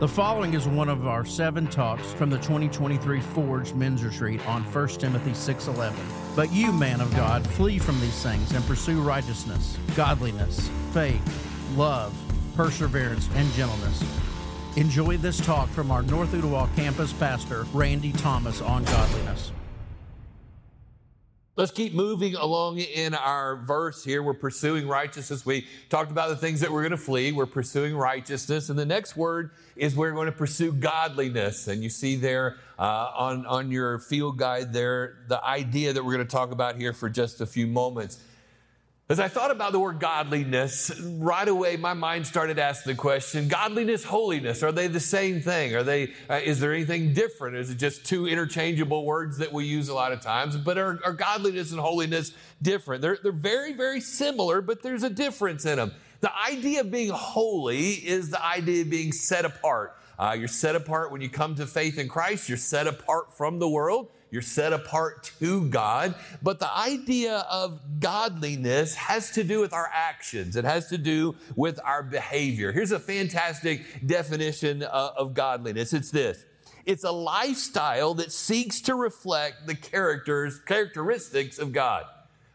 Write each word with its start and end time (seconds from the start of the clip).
The 0.00 0.08
following 0.08 0.54
is 0.54 0.66
one 0.66 0.88
of 0.88 1.06
our 1.06 1.26
seven 1.26 1.66
talks 1.66 2.10
from 2.14 2.30
the 2.30 2.38
2023 2.38 3.20
Forged 3.20 3.76
Men's 3.76 4.02
Retreat 4.02 4.40
on 4.48 4.62
1 4.62 4.88
Timothy 4.98 5.34
6:11. 5.34 5.94
But 6.34 6.50
you, 6.50 6.72
man 6.72 7.02
of 7.02 7.14
God, 7.14 7.46
flee 7.46 7.78
from 7.78 8.00
these 8.00 8.22
things 8.22 8.50
and 8.52 8.64
pursue 8.64 9.02
righteousness, 9.02 9.76
godliness, 9.94 10.70
faith, 10.94 11.20
love, 11.76 12.14
perseverance, 12.56 13.28
and 13.34 13.52
gentleness. 13.52 14.02
Enjoy 14.76 15.18
this 15.18 15.36
talk 15.36 15.68
from 15.68 15.90
our 15.90 16.02
North 16.04 16.32
Ooltewah 16.32 16.74
campus 16.76 17.12
pastor, 17.12 17.66
Randy 17.74 18.12
Thomas, 18.12 18.62
on 18.62 18.84
godliness. 18.84 19.52
Let's 21.56 21.72
keep 21.72 21.92
moving 21.92 22.36
along 22.36 22.78
in 22.78 23.12
our 23.12 23.56
verse 23.56 24.04
here. 24.04 24.22
We're 24.22 24.34
pursuing 24.34 24.86
righteousness. 24.86 25.44
We 25.44 25.66
talked 25.88 26.12
about 26.12 26.28
the 26.28 26.36
things 26.36 26.60
that 26.60 26.70
we're 26.70 26.82
going 26.82 26.92
to 26.92 26.96
flee. 26.96 27.32
We're 27.32 27.44
pursuing 27.44 27.96
righteousness. 27.96 28.70
And 28.70 28.78
the 28.78 28.86
next 28.86 29.16
word 29.16 29.50
is 29.74 29.96
we're 29.96 30.12
going 30.12 30.26
to 30.26 30.32
pursue 30.32 30.72
godliness. 30.72 31.66
And 31.66 31.82
you 31.82 31.90
see 31.90 32.14
there 32.14 32.56
uh, 32.78 33.10
on, 33.16 33.46
on 33.46 33.72
your 33.72 33.98
field 33.98 34.38
guide 34.38 34.72
there 34.72 35.18
the 35.26 35.44
idea 35.44 35.92
that 35.92 36.04
we're 36.04 36.14
going 36.14 36.26
to 36.26 36.32
talk 36.32 36.52
about 36.52 36.76
here 36.76 36.92
for 36.92 37.10
just 37.10 37.40
a 37.40 37.46
few 37.46 37.66
moments. 37.66 38.20
As 39.10 39.18
I 39.18 39.26
thought 39.26 39.50
about 39.50 39.72
the 39.72 39.80
word 39.80 39.98
godliness, 39.98 40.92
right 41.00 41.48
away 41.48 41.76
my 41.76 41.94
mind 41.94 42.28
started 42.28 42.60
asking 42.60 42.92
the 42.92 42.96
question: 42.96 43.48
godliness, 43.48 44.04
holiness, 44.04 44.62
are 44.62 44.70
they 44.70 44.86
the 44.86 45.00
same 45.00 45.40
thing? 45.40 45.74
Are 45.74 45.82
they? 45.82 46.12
Uh, 46.30 46.34
is 46.34 46.60
there 46.60 46.72
anything 46.72 47.12
different? 47.12 47.56
Is 47.56 47.70
it 47.70 47.78
just 47.78 48.06
two 48.06 48.28
interchangeable 48.28 49.04
words 49.04 49.38
that 49.38 49.52
we 49.52 49.64
use 49.64 49.88
a 49.88 49.94
lot 49.94 50.12
of 50.12 50.20
times? 50.20 50.56
But 50.56 50.78
are, 50.78 51.00
are 51.04 51.12
godliness 51.12 51.72
and 51.72 51.80
holiness 51.80 52.32
different? 52.62 53.02
They're 53.02 53.18
they're 53.20 53.32
very 53.32 53.72
very 53.72 54.00
similar, 54.00 54.60
but 54.60 54.80
there's 54.80 55.02
a 55.02 55.10
difference 55.10 55.66
in 55.66 55.78
them. 55.78 55.92
The 56.20 56.30
idea 56.46 56.82
of 56.82 56.92
being 56.92 57.10
holy 57.10 57.94
is 57.94 58.30
the 58.30 58.44
idea 58.44 58.82
of 58.82 58.90
being 58.90 59.10
set 59.10 59.44
apart. 59.44 59.96
Uh, 60.20 60.36
you're 60.38 60.46
set 60.46 60.76
apart 60.76 61.10
when 61.10 61.20
you 61.20 61.28
come 61.28 61.56
to 61.56 61.66
faith 61.66 61.98
in 61.98 62.08
Christ. 62.08 62.48
You're 62.48 62.58
set 62.58 62.86
apart 62.86 63.36
from 63.36 63.58
the 63.58 63.68
world. 63.68 64.12
You're 64.30 64.42
set 64.42 64.72
apart 64.72 65.32
to 65.40 65.66
God. 65.68 66.14
But 66.42 66.60
the 66.60 66.72
idea 66.72 67.44
of 67.50 67.80
godliness 67.98 68.94
has 68.94 69.30
to 69.32 69.44
do 69.44 69.60
with 69.60 69.72
our 69.72 69.90
actions. 69.92 70.56
It 70.56 70.64
has 70.64 70.88
to 70.88 70.98
do 70.98 71.34
with 71.56 71.80
our 71.84 72.02
behavior. 72.02 72.72
Here's 72.72 72.92
a 72.92 73.00
fantastic 73.00 74.06
definition 74.06 74.82
uh, 74.82 75.12
of 75.16 75.34
godliness. 75.34 75.92
It's 75.92 76.10
this. 76.10 76.44
It's 76.86 77.04
a 77.04 77.12
lifestyle 77.12 78.14
that 78.14 78.32
seeks 78.32 78.80
to 78.82 78.94
reflect 78.94 79.66
the 79.66 79.74
characters, 79.74 80.60
characteristics 80.60 81.58
of 81.58 81.72
God. 81.72 82.04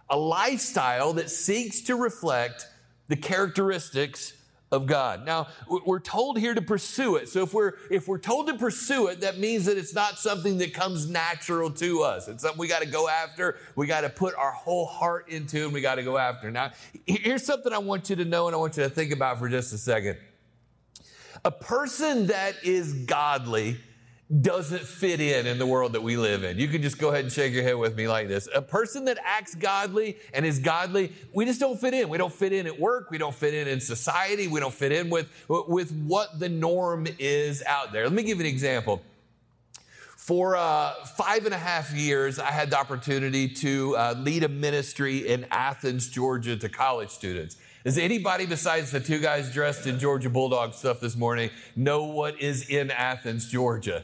A 0.09 0.17
lifestyle 0.17 1.13
that 1.13 1.29
seeks 1.29 1.81
to 1.81 1.95
reflect 1.95 2.67
the 3.07 3.15
characteristics 3.15 4.33
of 4.71 4.88
God. 4.88 5.25
Now, 5.25 5.47
we're 5.67 5.99
told 5.99 6.39
here 6.39 6.53
to 6.53 6.61
pursue 6.61 7.16
it. 7.17 7.30
So 7.30 7.44
if 7.44 7.53
we're 7.53 7.73
if 7.89 8.08
we're 8.08 8.17
told 8.17 8.47
to 8.47 8.55
pursue 8.55 9.07
it, 9.07 9.22
that 9.22 9.38
means 9.38 9.66
that 9.66 9.77
it's 9.77 9.94
not 9.94 10.17
something 10.17 10.57
that 10.57 10.73
comes 10.73 11.09
natural 11.09 11.69
to 11.72 12.02
us. 12.02 12.27
It's 12.27 12.44
something 12.44 12.59
we 12.59 12.67
got 12.67 12.81
to 12.81 12.88
go 12.88 13.07
after. 13.07 13.57
We 13.75 13.88
got 13.88 14.02
to 14.02 14.09
put 14.09 14.35
our 14.35 14.52
whole 14.52 14.85
heart 14.85 15.30
into 15.30 15.66
and 15.66 15.73
we 15.73 15.81
got 15.81 15.95
to 15.95 16.03
go 16.03 16.17
after. 16.17 16.50
Now, 16.50 16.72
here's 17.06 17.45
something 17.45 17.72
I 17.72 17.78
want 17.78 18.09
you 18.09 18.16
to 18.17 18.25
know 18.25 18.47
and 18.47 18.56
I 18.56 18.59
want 18.59 18.75
you 18.78 18.84
to 18.84 18.89
think 18.89 19.12
about 19.12 19.39
for 19.39 19.50
just 19.50 19.72
a 19.73 19.78
second. 19.78 20.17
A 21.44 21.51
person 21.51 22.28
that 22.28 22.56
is 22.63 22.94
godly 23.06 23.78
doesn't 24.41 24.81
fit 24.81 25.22
in 25.22 25.46
in 25.46 25.59
the 25.59 25.66
world 25.66 25.94
that 25.94 26.02
we 26.02 26.18
live 26.18 26.44
in. 26.44 26.58
You 26.58 26.68
can 26.68 26.81
just 26.81 26.97
go 26.97 27.09
ahead 27.09 27.25
and 27.25 27.31
shake 27.31 27.53
your 27.53 27.62
head 27.62 27.75
with 27.75 27.96
me 27.96 28.08
like 28.08 28.28
this. 28.28 28.50
A 28.56 28.62
person 28.62 29.06
that 29.06 29.19
acts 29.24 29.53
godly 29.53 30.18
and 30.34 30.44
is 30.46 30.58
godly, 30.58 31.13
we 31.31 31.46
just 31.46 31.59
don't 31.59 31.80
fit 31.80 31.94
in. 31.94 32.09
We 32.09 32.18
don't 32.18 32.34
fit 32.34 32.52
in 32.52 32.66
at 32.66 32.80
work. 32.80 33.12
We 33.12 33.19
don't 33.19 33.36
fit 33.36 33.53
in 33.53 33.68
in 33.68 33.80
society. 33.80 34.47
We 34.47 34.59
don't 34.59 34.74
fit 34.74 34.91
in 34.91 35.12
with, 35.12 35.30
with 35.47 35.91
what 36.08 36.40
the 36.40 36.50
norm 36.50 37.06
is 37.19 37.62
out 37.68 37.94
there. 37.94 38.06
Let 38.06 38.13
me 38.13 38.24
give 38.24 38.40
you 38.40 38.46
an 38.46 38.50
example. 38.52 39.03
For 40.18 40.56
uh, 40.56 40.94
five 41.06 41.46
and 41.46 41.53
a 41.53 41.59
half 41.59 41.94
years, 41.94 42.40
I 42.40 42.50
had 42.50 42.72
the 42.72 42.80
opportunity 42.80 43.47
to 43.47 43.96
uh, 43.96 44.16
lead 44.18 44.44
a 44.44 44.50
ministry 44.50 45.28
in 45.28 45.46
Athens, 45.52 46.09
Georgia 46.09 46.57
to 46.57 46.68
college 46.68 47.12
students. 47.12 47.57
Does 47.84 48.00
anybody 48.00 48.47
besides 48.47 48.90
the 48.90 49.00
two 49.00 49.19
guys 49.19 49.53
dressed 49.53 49.86
in 49.86 50.00
Georgia 50.00 50.31
Bulldog 50.31 50.74
stuff 50.74 51.00
this 51.00 51.16
morning 51.16 51.52
know 51.75 52.06
what 52.06 52.42
is 52.42 52.68
in 52.68 52.90
Athens, 52.90 53.47
Georgia? 53.47 54.03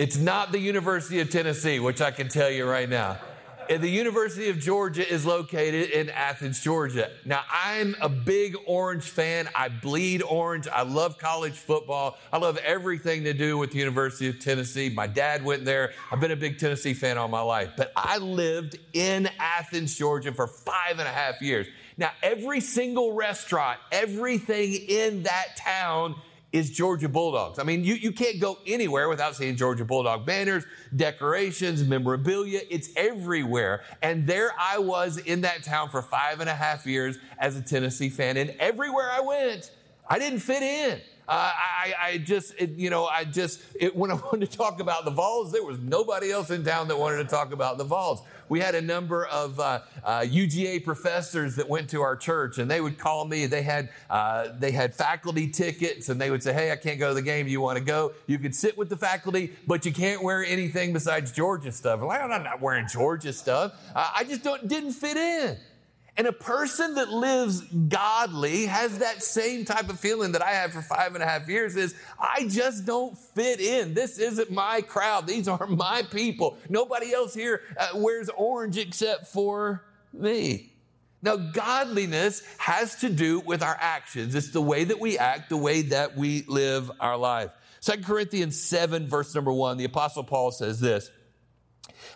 It's 0.00 0.16
not 0.16 0.50
the 0.50 0.58
University 0.58 1.20
of 1.20 1.28
Tennessee, 1.28 1.78
which 1.78 2.00
I 2.00 2.10
can 2.10 2.28
tell 2.28 2.48
you 2.48 2.64
right 2.64 2.88
now. 2.88 3.18
The 3.68 3.86
University 3.86 4.48
of 4.48 4.58
Georgia 4.58 5.06
is 5.06 5.26
located 5.26 5.90
in 5.90 6.08
Athens, 6.08 6.64
Georgia. 6.64 7.10
Now, 7.26 7.42
I'm 7.52 7.94
a 8.00 8.08
big 8.08 8.56
orange 8.66 9.04
fan. 9.04 9.50
I 9.54 9.68
bleed 9.68 10.22
orange. 10.22 10.66
I 10.68 10.84
love 10.84 11.18
college 11.18 11.52
football. 11.52 12.16
I 12.32 12.38
love 12.38 12.56
everything 12.64 13.24
to 13.24 13.34
do 13.34 13.58
with 13.58 13.72
the 13.72 13.78
University 13.78 14.26
of 14.30 14.40
Tennessee. 14.40 14.88
My 14.88 15.06
dad 15.06 15.44
went 15.44 15.66
there. 15.66 15.92
I've 16.10 16.18
been 16.18 16.30
a 16.30 16.36
big 16.36 16.58
Tennessee 16.58 16.94
fan 16.94 17.18
all 17.18 17.28
my 17.28 17.42
life. 17.42 17.72
But 17.76 17.92
I 17.94 18.16
lived 18.16 18.78
in 18.94 19.28
Athens, 19.38 19.94
Georgia 19.98 20.32
for 20.32 20.46
five 20.46 20.92
and 20.92 21.02
a 21.02 21.12
half 21.12 21.42
years. 21.42 21.66
Now, 21.98 22.12
every 22.22 22.60
single 22.60 23.12
restaurant, 23.12 23.78
everything 23.92 24.72
in 24.72 25.24
that 25.24 25.56
town 25.58 26.14
is 26.52 26.70
Georgia 26.70 27.08
Bulldogs. 27.08 27.58
I 27.58 27.62
mean, 27.62 27.84
you, 27.84 27.94
you 27.94 28.12
can't 28.12 28.40
go 28.40 28.58
anywhere 28.66 29.08
without 29.08 29.36
seeing 29.36 29.56
Georgia 29.56 29.84
Bulldog 29.84 30.26
banners, 30.26 30.64
decorations, 30.94 31.84
memorabilia. 31.84 32.60
It's 32.68 32.90
everywhere. 32.96 33.82
And 34.02 34.26
there 34.26 34.52
I 34.58 34.78
was 34.78 35.18
in 35.18 35.42
that 35.42 35.62
town 35.62 35.90
for 35.90 36.02
five 36.02 36.40
and 36.40 36.50
a 36.50 36.54
half 36.54 36.86
years 36.86 37.18
as 37.38 37.56
a 37.56 37.62
Tennessee 37.62 38.08
fan. 38.08 38.36
And 38.36 38.50
everywhere 38.58 39.10
I 39.12 39.20
went, 39.20 39.70
I 40.08 40.18
didn't 40.18 40.40
fit 40.40 40.62
in. 40.62 41.00
Uh, 41.30 41.52
I, 41.54 41.94
I, 42.00 42.18
just, 42.18 42.54
it, 42.58 42.70
you 42.70 42.90
know, 42.90 43.06
I 43.06 43.24
just, 43.24 43.62
it, 43.78 43.94
when 43.94 44.10
I 44.10 44.14
wanted 44.32 44.50
to 44.50 44.56
talk 44.58 44.80
about 44.80 45.04
the 45.04 45.12
Vols, 45.12 45.52
there 45.52 45.64
was 45.64 45.78
nobody 45.78 46.32
else 46.32 46.50
in 46.50 46.64
town 46.64 46.88
that 46.88 46.98
wanted 46.98 47.18
to 47.18 47.24
talk 47.24 47.52
about 47.52 47.78
the 47.78 47.84
Vols 47.84 48.22
we 48.50 48.60
had 48.60 48.74
a 48.74 48.82
number 48.82 49.24
of 49.26 49.58
uh, 49.58 49.80
uh, 50.04 50.20
UGA 50.20 50.84
professors 50.84 51.56
that 51.56 51.68
went 51.68 51.88
to 51.90 52.02
our 52.02 52.16
church, 52.16 52.58
and 52.58 52.70
they 52.70 52.80
would 52.80 52.98
call 52.98 53.24
me. 53.24 53.46
They 53.46 53.62
had 53.62 53.88
uh, 54.10 54.48
they 54.58 54.72
had 54.72 54.94
faculty 54.94 55.48
tickets, 55.48 56.10
and 56.10 56.20
they 56.20 56.30
would 56.30 56.42
say, 56.42 56.52
"Hey, 56.52 56.72
I 56.72 56.76
can't 56.76 56.98
go 56.98 57.08
to 57.08 57.14
the 57.14 57.22
game. 57.22 57.46
You 57.46 57.60
want 57.60 57.78
to 57.78 57.84
go? 57.84 58.12
You 58.26 58.38
could 58.38 58.54
sit 58.54 58.76
with 58.76 58.90
the 58.90 58.96
faculty, 58.96 59.52
but 59.66 59.86
you 59.86 59.92
can't 59.92 60.22
wear 60.22 60.44
anything 60.44 60.92
besides 60.92 61.32
Georgia 61.32 61.72
stuff." 61.72 62.00
I'm 62.00 62.06
like, 62.08 62.20
I'm 62.20 62.42
not 62.42 62.60
wearing 62.60 62.88
Georgia 62.88 63.32
stuff. 63.32 63.72
I 63.94 64.24
just 64.24 64.42
don't 64.42 64.66
didn't 64.66 64.92
fit 64.92 65.16
in. 65.16 65.56
And 66.16 66.26
a 66.26 66.32
person 66.32 66.96
that 66.96 67.10
lives 67.10 67.60
godly 67.60 68.66
has 68.66 68.98
that 68.98 69.22
same 69.22 69.64
type 69.64 69.88
of 69.88 69.98
feeling 69.98 70.32
that 70.32 70.42
I 70.42 70.50
had 70.50 70.72
for 70.72 70.82
five 70.82 71.14
and 71.14 71.22
a 71.22 71.26
half 71.26 71.48
years 71.48 71.76
is 71.76 71.94
I 72.18 72.46
just 72.48 72.84
don't 72.84 73.16
fit 73.16 73.60
in. 73.60 73.94
This 73.94 74.18
isn't 74.18 74.50
my 74.50 74.82
crowd. 74.82 75.26
These 75.26 75.48
are 75.48 75.66
my 75.68 76.02
people. 76.10 76.58
Nobody 76.68 77.12
else 77.12 77.32
here 77.32 77.62
uh, 77.78 77.90
wears 77.94 78.28
orange 78.30 78.76
except 78.76 79.28
for 79.28 79.84
me. 80.12 80.72
Now, 81.22 81.36
godliness 81.36 82.42
has 82.56 82.96
to 82.96 83.10
do 83.10 83.40
with 83.40 83.62
our 83.62 83.76
actions. 83.78 84.34
It's 84.34 84.50
the 84.50 84.62
way 84.62 84.84
that 84.84 84.98
we 84.98 85.18
act, 85.18 85.50
the 85.50 85.56
way 85.56 85.82
that 85.82 86.16
we 86.16 86.44
live 86.48 86.90
our 86.98 87.16
life. 87.16 87.50
Second 87.80 88.04
Corinthians 88.04 88.60
7, 88.60 89.06
verse 89.06 89.34
number 89.34 89.52
1, 89.52 89.76
the 89.76 89.84
Apostle 89.84 90.24
Paul 90.24 90.50
says 90.50 90.80
this 90.80 91.10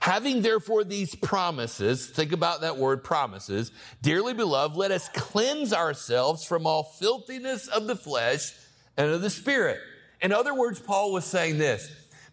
Having 0.00 0.42
therefore 0.42 0.84
these 0.84 1.14
promises, 1.14 2.06
think 2.08 2.32
about 2.32 2.60
that 2.60 2.76
word 2.76 3.04
promises, 3.04 3.72
dearly 4.02 4.34
beloved, 4.34 4.76
let 4.76 4.90
us 4.90 5.08
cleanse 5.14 5.72
ourselves 5.72 6.44
from 6.44 6.66
all 6.66 6.82
filthiness 6.82 7.66
of 7.68 7.86
the 7.86 7.96
flesh 7.96 8.52
and 8.96 9.10
of 9.10 9.22
the 9.22 9.30
spirit. 9.30 9.80
In 10.20 10.32
other 10.32 10.54
words, 10.54 10.80
Paul 10.80 11.12
was 11.12 11.24
saying 11.24 11.58
this 11.58 11.90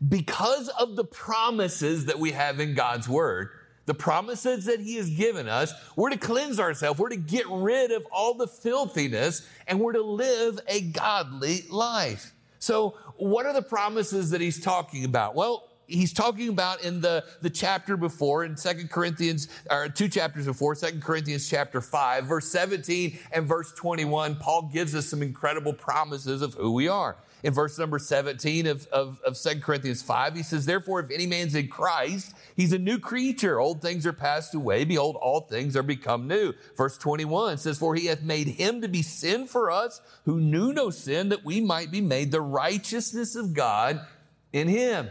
because 0.07 0.69
of 0.69 0.95
the 0.95 1.03
promises 1.03 2.05
that 2.05 2.19
we 2.19 2.31
have 2.31 2.59
in 2.59 2.73
God's 2.73 3.07
word, 3.07 3.49
the 3.85 3.93
promises 3.93 4.65
that 4.65 4.79
he 4.79 4.95
has 4.95 5.09
given 5.09 5.47
us, 5.47 5.73
we're 5.95 6.09
to 6.09 6.17
cleanse 6.17 6.59
ourselves, 6.59 6.99
we're 6.99 7.09
to 7.09 7.17
get 7.17 7.45
rid 7.49 7.91
of 7.91 8.05
all 8.11 8.33
the 8.33 8.47
filthiness, 8.47 9.47
and 9.67 9.79
we're 9.79 9.93
to 9.93 10.01
live 10.01 10.59
a 10.67 10.81
godly 10.81 11.65
life. 11.69 12.33
So, 12.59 12.95
what 13.17 13.45
are 13.45 13.53
the 13.53 13.61
promises 13.61 14.29
that 14.31 14.41
he's 14.41 14.59
talking 14.59 15.03
about? 15.03 15.35
Well, 15.35 15.67
he's 15.91 16.13
talking 16.13 16.49
about 16.49 16.83
in 16.83 17.01
the, 17.01 17.23
the 17.41 17.49
chapter 17.49 17.97
before 17.97 18.43
in 18.43 18.55
Second 18.57 18.89
Corinthians, 18.89 19.47
or 19.69 19.89
two 19.89 20.07
chapters 20.07 20.45
before, 20.45 20.75
Second 20.75 21.03
Corinthians 21.03 21.49
chapter 21.49 21.81
5, 21.81 22.25
verse 22.25 22.47
17 22.47 23.17
and 23.31 23.47
verse 23.47 23.71
21, 23.73 24.35
Paul 24.35 24.69
gives 24.73 24.95
us 24.95 25.07
some 25.07 25.21
incredible 25.21 25.73
promises 25.73 26.41
of 26.41 26.53
who 26.55 26.71
we 26.71 26.87
are. 26.87 27.17
In 27.43 27.53
verse 27.53 27.79
number 27.79 27.97
17 27.97 28.67
of, 28.67 28.85
of, 28.87 29.19
of 29.21 29.39
2 29.39 29.61
Corinthians 29.61 30.03
5, 30.03 30.35
he 30.35 30.43
says, 30.43 30.65
Therefore, 30.65 30.99
if 30.99 31.09
any 31.09 31.25
man's 31.25 31.55
in 31.55 31.69
Christ, 31.69 32.35
he's 32.55 32.71
a 32.71 32.77
new 32.77 32.99
creature. 32.99 33.59
Old 33.59 33.81
things 33.81 34.05
are 34.05 34.13
passed 34.13 34.53
away. 34.53 34.83
Behold, 34.83 35.15
all 35.19 35.41
things 35.41 35.75
are 35.75 35.83
become 35.83 36.27
new. 36.27 36.53
Verse 36.77 36.97
21 36.99 37.57
says, 37.57 37.79
For 37.79 37.95
he 37.95 38.05
hath 38.05 38.21
made 38.21 38.47
him 38.47 38.81
to 38.81 38.87
be 38.87 39.01
sin 39.01 39.47
for 39.47 39.71
us 39.71 40.01
who 40.25 40.39
knew 40.39 40.71
no 40.71 40.91
sin, 40.91 41.29
that 41.29 41.43
we 41.43 41.61
might 41.61 41.89
be 41.89 42.01
made 42.01 42.31
the 42.31 42.41
righteousness 42.41 43.35
of 43.35 43.53
God 43.55 44.05
in 44.53 44.67
him 44.67 45.09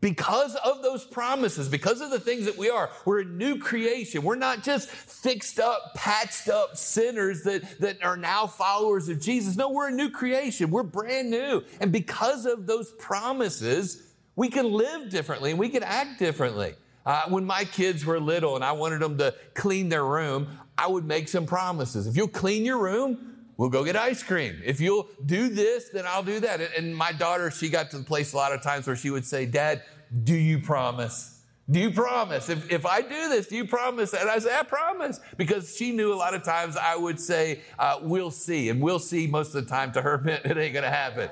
because 0.00 0.54
of 0.56 0.82
those 0.82 1.04
promises, 1.04 1.68
because 1.68 2.00
of 2.00 2.10
the 2.10 2.20
things 2.20 2.44
that 2.44 2.56
we 2.56 2.70
are, 2.70 2.90
we're 3.04 3.20
a 3.20 3.24
new 3.24 3.58
creation. 3.58 4.22
We're 4.22 4.36
not 4.36 4.62
just 4.62 4.88
fixed 4.88 5.58
up, 5.58 5.94
patched 5.94 6.48
up 6.48 6.76
sinners 6.76 7.42
that, 7.42 7.80
that 7.80 8.02
are 8.04 8.16
now 8.16 8.46
followers 8.46 9.08
of 9.08 9.20
Jesus. 9.20 9.56
No, 9.56 9.70
we're 9.70 9.88
a 9.88 9.92
new 9.92 10.10
creation. 10.10 10.70
We're 10.70 10.84
brand 10.84 11.30
new. 11.30 11.64
And 11.80 11.90
because 11.90 12.46
of 12.46 12.66
those 12.66 12.92
promises, 12.92 14.14
we 14.36 14.48
can 14.48 14.70
live 14.70 15.10
differently 15.10 15.50
and 15.50 15.58
we 15.58 15.68
can 15.68 15.82
act 15.82 16.20
differently. 16.20 16.74
Uh, 17.04 17.22
when 17.28 17.44
my 17.44 17.64
kids 17.64 18.04
were 18.04 18.20
little 18.20 18.54
and 18.54 18.64
I 18.64 18.72
wanted 18.72 19.00
them 19.00 19.18
to 19.18 19.34
clean 19.54 19.88
their 19.88 20.04
room, 20.04 20.46
I 20.76 20.86
would 20.86 21.06
make 21.06 21.28
some 21.28 21.46
promises. 21.46 22.06
If 22.06 22.16
you'll 22.16 22.28
clean 22.28 22.64
your 22.64 22.78
room, 22.78 23.37
we'll 23.58 23.68
go 23.68 23.84
get 23.84 23.96
ice 23.96 24.22
cream. 24.22 24.62
If 24.64 24.80
you'll 24.80 25.06
do 25.26 25.50
this, 25.50 25.90
then 25.90 26.06
I'll 26.06 26.22
do 26.22 26.40
that. 26.40 26.60
And 26.78 26.96
my 26.96 27.12
daughter, 27.12 27.50
she 27.50 27.68
got 27.68 27.90
to 27.90 27.98
the 27.98 28.04
place 28.04 28.32
a 28.32 28.36
lot 28.36 28.52
of 28.52 28.62
times 28.62 28.86
where 28.86 28.96
she 28.96 29.10
would 29.10 29.26
say, 29.26 29.44
Dad, 29.44 29.82
do 30.24 30.34
you 30.34 30.60
promise? 30.60 31.42
Do 31.70 31.80
you 31.80 31.90
promise? 31.90 32.48
If, 32.48 32.70
if 32.72 32.86
I 32.86 33.02
do 33.02 33.28
this, 33.28 33.48
do 33.48 33.56
you 33.56 33.66
promise? 33.66 34.14
And 34.14 34.30
I 34.30 34.38
say, 34.38 34.56
I 34.56 34.62
promise. 34.62 35.20
Because 35.36 35.76
she 35.76 35.92
knew 35.92 36.14
a 36.14 36.16
lot 36.16 36.34
of 36.34 36.42
times 36.42 36.78
I 36.78 36.96
would 36.96 37.20
say, 37.20 37.60
uh, 37.78 37.98
we'll 38.00 38.30
see. 38.30 38.70
And 38.70 38.80
we'll 38.80 38.98
see 38.98 39.26
most 39.26 39.54
of 39.54 39.64
the 39.64 39.70
time 39.70 39.92
to 39.92 40.00
her 40.00 40.22
it 40.26 40.46
ain't 40.46 40.72
going 40.72 40.84
to 40.84 40.88
happen. 40.88 41.28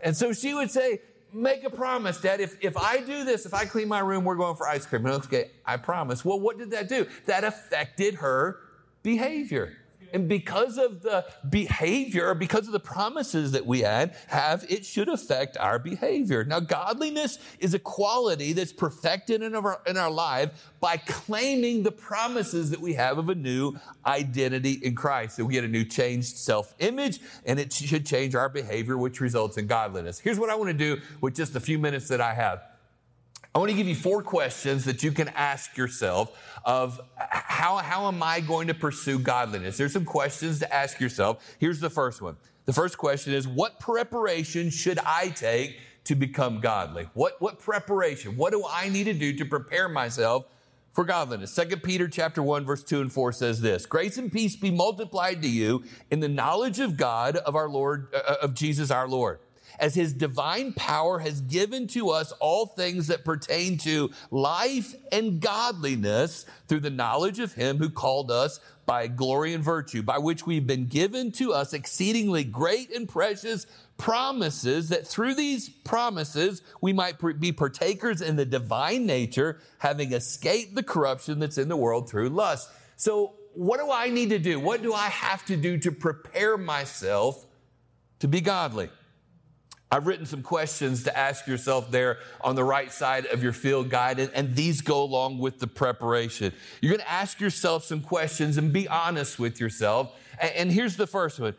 And 0.00 0.16
so 0.16 0.32
she 0.32 0.54
would 0.54 0.72
say, 0.72 1.00
make 1.32 1.62
a 1.62 1.70
promise, 1.70 2.18
Dad. 2.20 2.40
If, 2.40 2.56
if 2.64 2.76
I 2.76 2.98
do 2.98 3.24
this, 3.24 3.46
if 3.46 3.54
I 3.54 3.64
clean 3.64 3.86
my 3.86 4.00
room, 4.00 4.24
we're 4.24 4.34
going 4.34 4.56
for 4.56 4.66
ice 4.66 4.86
cream. 4.86 5.06
And 5.06 5.14
okay, 5.16 5.52
I 5.64 5.76
promise. 5.76 6.24
Well, 6.24 6.40
what 6.40 6.58
did 6.58 6.72
that 6.72 6.88
do? 6.88 7.06
That 7.26 7.44
affected 7.44 8.14
her 8.16 8.58
behavior. 9.04 9.76
And 10.12 10.28
because 10.28 10.78
of 10.78 11.02
the 11.02 11.24
behavior, 11.48 12.34
because 12.34 12.66
of 12.66 12.72
the 12.72 12.80
promises 12.80 13.52
that 13.52 13.66
we 13.66 13.80
had, 13.80 14.14
have, 14.28 14.64
it 14.68 14.84
should 14.84 15.08
affect 15.08 15.56
our 15.56 15.78
behavior. 15.78 16.44
Now, 16.44 16.60
godliness 16.60 17.38
is 17.58 17.74
a 17.74 17.78
quality 17.78 18.52
that's 18.52 18.72
perfected 18.72 19.42
in 19.42 19.54
our, 19.54 19.80
in 19.86 19.96
our 19.96 20.10
life 20.10 20.72
by 20.80 20.96
claiming 20.96 21.82
the 21.82 21.92
promises 21.92 22.70
that 22.70 22.80
we 22.80 22.94
have 22.94 23.18
of 23.18 23.28
a 23.28 23.34
new 23.34 23.76
identity 24.04 24.72
in 24.82 24.94
Christ. 24.94 25.36
That 25.36 25.44
we 25.44 25.54
get 25.54 25.64
a 25.64 25.68
new 25.68 25.84
changed 25.84 26.36
self 26.36 26.74
image, 26.78 27.20
and 27.44 27.58
it 27.58 27.72
should 27.72 28.06
change 28.06 28.34
our 28.34 28.48
behavior, 28.48 28.96
which 28.96 29.20
results 29.20 29.56
in 29.56 29.66
godliness. 29.66 30.18
Here's 30.18 30.38
what 30.38 30.50
I 30.50 30.54
want 30.54 30.68
to 30.68 30.74
do 30.74 31.00
with 31.20 31.34
just 31.34 31.56
a 31.56 31.60
few 31.60 31.78
minutes 31.78 32.08
that 32.08 32.20
I 32.20 32.34
have. 32.34 32.62
I 33.56 33.58
want 33.58 33.70
to 33.70 33.74
give 33.74 33.88
you 33.88 33.94
four 33.94 34.22
questions 34.22 34.84
that 34.84 35.02
you 35.02 35.12
can 35.12 35.28
ask 35.28 35.78
yourself 35.78 36.38
of 36.66 37.00
how, 37.16 37.78
how 37.78 38.06
am 38.06 38.22
I 38.22 38.40
going 38.40 38.66
to 38.66 38.74
pursue 38.74 39.18
godliness? 39.18 39.78
There's 39.78 39.94
some 39.94 40.04
questions 40.04 40.58
to 40.58 40.70
ask 40.70 41.00
yourself. 41.00 41.42
Here's 41.58 41.80
the 41.80 41.88
first 41.88 42.20
one. 42.20 42.36
The 42.66 42.74
first 42.74 42.98
question 42.98 43.32
is, 43.32 43.48
what 43.48 43.80
preparation 43.80 44.68
should 44.68 44.98
I 44.98 45.30
take 45.30 45.78
to 46.04 46.14
become 46.14 46.60
godly? 46.60 47.08
What, 47.14 47.40
what 47.40 47.58
preparation? 47.58 48.36
What 48.36 48.52
do 48.52 48.62
I 48.68 48.90
need 48.90 49.04
to 49.04 49.14
do 49.14 49.32
to 49.38 49.46
prepare 49.46 49.88
myself 49.88 50.44
for 50.92 51.04
godliness? 51.04 51.50
Second 51.50 51.82
Peter 51.82 52.08
chapter 52.08 52.42
1, 52.42 52.66
verse 52.66 52.84
2 52.84 53.00
and 53.00 53.10
4 53.10 53.32
says 53.32 53.62
this, 53.62 53.86
grace 53.86 54.18
and 54.18 54.30
peace 54.30 54.54
be 54.54 54.70
multiplied 54.70 55.40
to 55.40 55.48
you 55.48 55.82
in 56.10 56.20
the 56.20 56.28
knowledge 56.28 56.78
of 56.78 56.98
God, 56.98 57.38
of 57.38 57.56
our 57.56 57.70
Lord, 57.70 58.08
uh, 58.14 58.34
of 58.42 58.52
Jesus 58.52 58.90
our 58.90 59.08
Lord 59.08 59.38
as 59.78 59.94
his 59.94 60.12
divine 60.12 60.72
power 60.72 61.18
has 61.18 61.40
given 61.40 61.86
to 61.88 62.10
us 62.10 62.32
all 62.32 62.66
things 62.66 63.06
that 63.08 63.24
pertain 63.24 63.78
to 63.78 64.10
life 64.30 64.94
and 65.12 65.40
godliness 65.40 66.46
through 66.68 66.80
the 66.80 66.90
knowledge 66.90 67.38
of 67.38 67.54
him 67.54 67.78
who 67.78 67.90
called 67.90 68.30
us 68.30 68.60
by 68.86 69.08
glory 69.08 69.52
and 69.52 69.64
virtue, 69.64 70.02
by 70.02 70.18
which 70.18 70.46
we've 70.46 70.66
been 70.66 70.86
given 70.86 71.32
to 71.32 71.52
us 71.52 71.72
exceedingly 71.72 72.44
great 72.44 72.94
and 72.94 73.08
precious 73.08 73.66
promises, 73.98 74.88
that 74.90 75.06
through 75.06 75.34
these 75.34 75.68
promises 75.68 76.62
we 76.80 76.92
might 76.92 77.16
be 77.40 77.52
partakers 77.52 78.22
in 78.22 78.36
the 78.36 78.44
divine 78.44 79.04
nature, 79.04 79.58
having 79.78 80.12
escaped 80.12 80.74
the 80.74 80.82
corruption 80.82 81.40
that's 81.40 81.58
in 81.58 81.68
the 81.68 81.76
world 81.76 82.08
through 82.08 82.28
lust. 82.28 82.70
So, 82.96 83.34
what 83.54 83.80
do 83.80 83.90
I 83.90 84.10
need 84.10 84.30
to 84.30 84.38
do? 84.38 84.60
What 84.60 84.82
do 84.82 84.92
I 84.92 85.08
have 85.08 85.44
to 85.46 85.56
do 85.56 85.78
to 85.78 85.90
prepare 85.90 86.58
myself 86.58 87.46
to 88.18 88.28
be 88.28 88.42
godly? 88.42 88.90
I've 89.90 90.06
written 90.06 90.26
some 90.26 90.42
questions 90.42 91.04
to 91.04 91.16
ask 91.16 91.46
yourself 91.46 91.92
there 91.92 92.18
on 92.40 92.56
the 92.56 92.64
right 92.64 92.90
side 92.90 93.26
of 93.26 93.42
your 93.42 93.52
field 93.52 93.88
guide, 93.88 94.18
and, 94.18 94.30
and 94.34 94.56
these 94.56 94.80
go 94.80 95.02
along 95.02 95.38
with 95.38 95.60
the 95.60 95.68
preparation. 95.68 96.52
You're 96.80 96.90
going 96.90 97.04
to 97.04 97.10
ask 97.10 97.40
yourself 97.40 97.84
some 97.84 98.00
questions 98.00 98.56
and 98.58 98.72
be 98.72 98.88
honest 98.88 99.38
with 99.38 99.60
yourself. 99.60 100.12
And, 100.40 100.52
and 100.52 100.72
here's 100.72 100.96
the 100.96 101.06
first 101.06 101.38
one. 101.38 101.54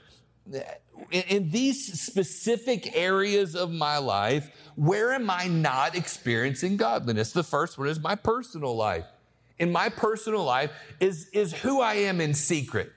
In, 1.11 1.23
in 1.29 1.51
these 1.51 2.01
specific 2.01 2.97
areas 2.97 3.55
of 3.55 3.71
my 3.71 3.97
life, 3.97 4.49
where 4.75 5.13
am 5.13 5.29
I 5.29 5.47
not 5.47 5.95
experiencing 5.95 6.75
godliness? 6.75 7.31
The 7.31 7.43
first 7.43 7.77
one 7.77 7.87
is 7.87 7.99
my 7.99 8.15
personal 8.15 8.75
life. 8.75 9.05
In 9.57 9.71
my 9.71 9.87
personal 9.87 10.43
life 10.43 10.71
is, 10.99 11.29
is 11.29 11.53
who 11.53 11.79
I 11.79 11.93
am 11.93 12.19
in 12.19 12.33
secret. 12.33 12.91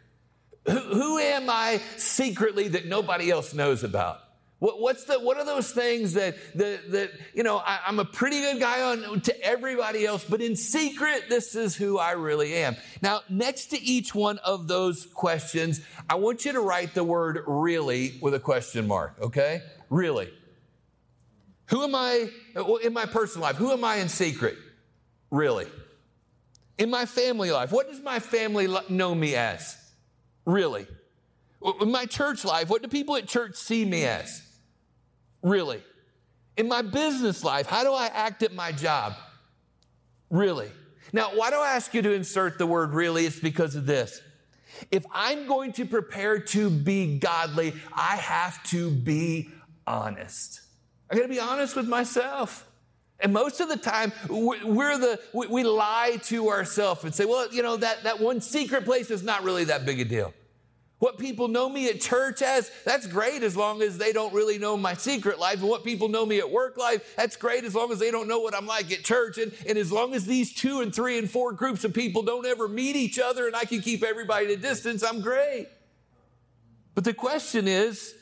Who, 0.67 0.79
who 0.79 1.19
am 1.19 1.49
I 1.49 1.81
secretly 1.97 2.67
that 2.69 2.87
nobody 2.87 3.31
else 3.31 3.55
knows 3.55 3.85
about? 3.85 4.21
What, 4.61 4.79
what's 4.79 5.05
the, 5.05 5.19
what 5.19 5.39
are 5.39 5.45
those 5.45 5.73
things 5.73 6.12
that, 6.12 6.37
that, 6.55 6.93
that 6.93 7.12
you 7.35 7.43
know, 7.43 7.57
I, 7.57 7.81
am 7.87 7.99
a 7.99 8.05
pretty 8.05 8.41
good 8.41 8.61
guy 8.61 8.83
on 8.83 9.23
to 9.23 9.43
everybody 9.43 10.05
else, 10.05 10.23
but 10.23 10.43
in 10.43 10.55
secret, 10.55 11.25
this 11.31 11.57
is 11.57 11.75
who 11.75 11.99
I 11.99 12.12
really 12.12 12.55
am. 12.55 12.77
Now, 13.01 13.23
next 13.31 13.69
to 13.69 13.81
each 13.81 14.15
one 14.15 14.37
of 14.39 14.69
those 14.69 15.07
questions, 15.07 15.81
I 16.11 16.17
want 16.17 16.45
you 16.45 16.53
to 16.53 16.61
write 16.61 16.93
the 16.93 17.03
word 17.03 17.43
really 17.47 18.19
with 18.21 18.35
a 18.35 18.39
question 18.39 18.87
mark, 18.87 19.15
okay? 19.23 19.62
Really. 19.89 20.31
Who 21.69 21.83
am 21.83 21.95
I 21.95 22.29
in 22.85 22.93
my 22.93 23.07
personal 23.07 23.47
life? 23.47 23.57
Who 23.57 23.73
am 23.73 23.83
I 23.83 23.97
in 23.97 24.11
secret? 24.11 24.59
Really. 25.31 25.69
In 26.77 26.91
my 26.91 27.07
family 27.07 27.51
life, 27.51 27.73
what 27.73 27.89
does 27.89 28.01
my 28.01 28.19
family 28.19 28.69
know 28.91 29.15
me 29.15 29.37
as? 29.37 29.79
Really. 30.45 30.87
In 31.81 31.91
my 31.91 32.05
church 32.05 32.45
life, 32.45 32.69
what 32.69 32.83
do 32.83 32.89
people 32.89 33.17
at 33.17 33.27
church 33.27 33.55
see 33.55 33.87
me 33.87 34.05
as? 34.05 34.43
Really? 35.42 35.82
In 36.56 36.69
my 36.69 36.82
business 36.82 37.42
life, 37.42 37.66
how 37.66 37.84
do 37.84 37.92
I 37.92 38.06
act 38.06 38.42
at 38.42 38.52
my 38.52 38.73
job? 38.73 39.14
Really? 40.28 40.70
Now, 41.12 41.30
why 41.35 41.50
do 41.50 41.56
I 41.56 41.70
ask 41.70 41.92
you 41.94 42.02
to 42.02 42.12
insert 42.12 42.59
the 42.59 42.66
word 42.66 42.92
really? 42.92 43.26
It's 43.26 43.40
because 43.40 43.75
of 43.75 43.87
this. 43.87 44.20
If 44.90 45.04
I'm 45.12 45.47
going 45.47 45.73
to 45.75 45.85
prepare 45.85 46.38
to 46.38 46.70
be 46.70 47.18
godly, 47.18 47.75
I 47.92 48.16
have 48.16 48.62
to 48.64 48.90
be 48.90 49.50
honest. 49.87 50.61
I 51.11 51.16
gotta 51.16 51.28
be 51.28 51.40
honest 51.40 51.75
with 51.76 51.88
myself. 51.88 52.66
And 53.18 53.32
most 53.35 53.61
of 53.61 53.68
the 53.68 53.76
time, 53.76 54.12
we're 54.28 54.97
the, 54.97 55.20
we 55.35 55.62
lie 55.62 56.18
to 56.25 56.49
ourselves 56.49 57.04
and 57.04 57.14
say, 57.14 57.26
well, 57.26 57.52
you 57.52 57.62
know, 57.62 57.76
that, 57.76 58.04
that 58.04 58.18
one 58.18 58.40
secret 58.40 58.85
place 58.85 59.11
is 59.11 59.23
not 59.23 59.44
really 59.44 59.64
that 59.64 59.85
big 59.85 60.00
a 60.00 60.04
deal. 60.04 60.32
What 61.00 61.19
people 61.19 61.49
know 61.49 61.66
me 61.66 61.88
at 61.88 61.99
church 61.99 62.42
as, 62.42 62.71
that's 62.85 63.07
great 63.07 63.42
as 63.42 63.57
long 63.57 63.80
as 63.80 63.97
they 63.97 64.12
don't 64.12 64.35
really 64.35 64.59
know 64.59 64.76
my 64.76 64.92
secret 64.92 65.38
life. 65.38 65.61
And 65.61 65.69
what 65.69 65.83
people 65.83 66.09
know 66.09 66.26
me 66.26 66.38
at 66.38 66.50
work 66.50 66.76
life, 66.76 67.16
that's 67.16 67.37
great 67.37 67.64
as 67.64 67.75
long 67.75 67.90
as 67.90 67.99
they 67.99 68.11
don't 68.11 68.28
know 68.28 68.40
what 68.40 68.54
I'm 68.54 68.66
like 68.66 68.92
at 68.92 69.02
church. 69.02 69.38
And, 69.38 69.50
and 69.66 69.78
as 69.78 69.90
long 69.90 70.12
as 70.12 70.26
these 70.26 70.52
two 70.52 70.83
and 70.83 70.95
three 70.95 71.19
and 71.19 71.28
four 71.28 71.52
groups 71.52 71.85
of 71.85 71.95
people 71.95 72.21
don't 72.21 72.45
ever 72.45 72.69
meet 72.69 72.97
each 72.97 73.19
other 73.19 73.47
and 73.47 73.57
I 73.57 73.64
can 73.64 73.80
keep 73.80 74.02
everybody 74.02 74.45
at 74.45 74.52
a 74.52 74.57
distance, 74.59 75.02
I'm 75.02 75.23
great. 75.23 75.69
But 76.95 77.04
the 77.04 77.14
question 77.14 77.66
is, 77.66 78.14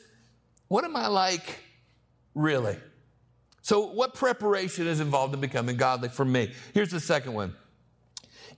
what 0.69 0.85
am 0.85 0.95
I 0.95 1.07
like 1.07 1.59
really? 2.33 2.77
So, 3.61 3.87
what 3.87 4.13
preparation 4.13 4.87
is 4.87 5.01
involved 5.01 5.33
in 5.33 5.41
becoming 5.41 5.75
godly 5.75 6.07
for 6.07 6.23
me? 6.23 6.53
Here's 6.73 6.91
the 6.91 7.01
second 7.01 7.33
one. 7.33 7.55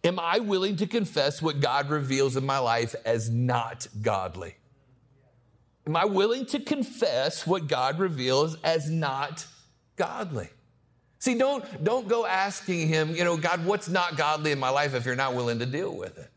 Am 0.04 0.20
I 0.20 0.40
willing 0.40 0.78
to 0.78 0.88
confess 0.88 1.42
what 1.42 1.60
God 1.60 1.90
reveals 1.90 2.36
in 2.36 2.46
my 2.46 2.58
life 2.58 2.96
as 3.06 3.30
not 3.30 3.88
godly? 4.02 4.56
Am 5.86 5.96
I 5.96 6.06
willing 6.06 6.46
to 6.48 6.60
confess 6.60 7.46
what 7.46 7.68
God 7.68 8.00
reveals 8.00 8.56
as 8.64 8.90
not 8.90 9.46
godly? 9.96 10.50
See, 11.20 11.36
don't, 11.36 11.84
don't 11.84 12.08
go 12.08 12.26
asking 12.26 12.88
him, 12.88 13.16
you 13.16 13.24
know, 13.24 13.38
God, 13.38 13.64
what's 13.66 13.88
not 13.88 14.18
godly 14.18 14.52
in 14.52 14.60
my 14.60 14.70
life 14.70 14.96
if 14.96 15.06
you're 15.06 15.16
not 15.16 15.36
willing 15.36 15.60
to 15.60 15.68
deal 15.68 15.96
with 15.96 16.18
it. 16.18 16.32